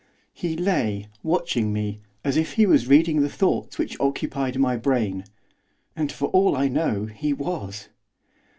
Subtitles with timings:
[0.33, 5.25] He lay, watching me, as if he was reading the thoughts which occupied my brain,
[5.95, 7.87] and, for all I know, he was.